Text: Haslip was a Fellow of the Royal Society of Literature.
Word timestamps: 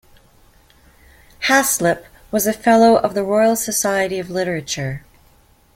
Haslip 1.43 2.05
was 2.31 2.47
a 2.47 2.53
Fellow 2.53 2.95
of 2.95 3.13
the 3.13 3.23
Royal 3.23 3.55
Society 3.55 4.17
of 4.17 4.31
Literature. 4.31 5.05